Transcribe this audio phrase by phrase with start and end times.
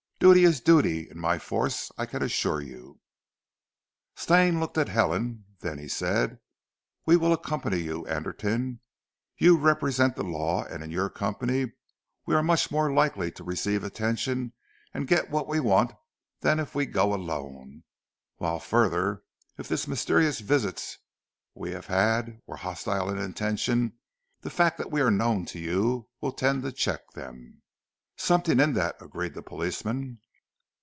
[0.21, 2.99] Duty is duty in my force, I can assure you."
[4.15, 6.37] Stane looked at Helen, then he said:
[7.07, 8.81] "We will accompany you, Anderton.
[9.39, 11.71] You represent the law, and in your company
[12.27, 14.53] we are much more likely to receive attention
[14.93, 15.91] and get what we want
[16.41, 17.81] than if we go alone,
[18.37, 19.23] whilst further,
[19.57, 20.99] if the mysterious visits
[21.55, 23.97] we have had were hostile in intention,
[24.41, 27.57] the fact that we are known to you will tend to check them."
[28.17, 30.19] "Something in that!" agreed the policeman.